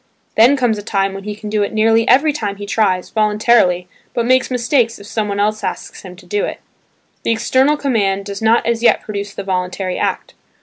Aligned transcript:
Then 0.33 0.57
comes 0.57 0.79
a 0.79 0.81
time 0.81 1.13
when 1.13 1.25
he 1.25 1.35
can 1.35 1.47
do 1.47 1.61
it 1.61 1.73
nearly 1.73 2.07
every 2.07 2.33
time 2.33 2.55
he 2.55 2.65
tries 2.65 3.11
voluntarily 3.11 3.87
but 4.15 4.25
makes 4.25 4.49
mistakes 4.49 4.97
if 4.97 5.05
someone 5.05 5.39
else 5.39 5.63
asks 5.63 6.01
him 6.01 6.15
to 6.15 6.25
do 6.25 6.43
it. 6.43 6.59
The 7.21 7.31
external 7.31 7.77
command 7.77 8.25
does 8.25 8.41
not 8.41 8.65
as 8.65 8.81
yet 8.81 9.01
produce 9.03 9.35
the 9.35 9.43
voluntary 9.43 9.99
act. 9.99 10.33